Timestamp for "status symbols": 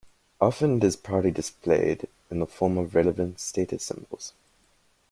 3.39-4.33